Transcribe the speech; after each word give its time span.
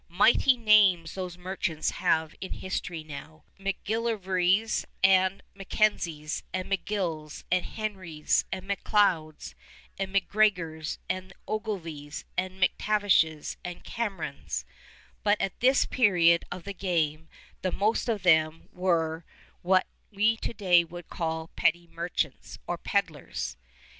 Mighty 0.09 0.57
names 0.57 1.13
those 1.13 1.37
merchants 1.37 1.91
have 1.91 2.33
in 2.41 2.53
history 2.53 3.03
now, 3.03 3.43
McGillivrays 3.59 4.83
and 5.03 5.43
MacKenzies 5.53 6.41
and 6.51 6.71
McGills 6.71 7.43
and 7.51 7.63
Henrys 7.63 8.43
and 8.51 8.67
MacLeods 8.67 9.53
and 9.99 10.11
MacGregors 10.11 10.97
and 11.07 11.33
Ogilvies 11.47 12.25
and 12.35 12.59
MacTavishes 12.59 13.57
and 13.63 13.83
Camerons, 13.83 14.65
but 15.21 15.39
at 15.39 15.59
this 15.59 15.85
period 15.85 16.45
of 16.51 16.63
the 16.63 16.73
game 16.73 17.29
the 17.61 17.71
most 17.71 18.09
of 18.09 18.23
them 18.23 18.69
were 18.73 19.23
what 19.61 19.85
we 20.09 20.35
to 20.37 20.51
day 20.55 20.83
would 20.83 21.09
call 21.09 21.49
petty 21.55 21.85
merchants 21.85 22.57
or 22.65 22.79
peddlers. 22.79 23.55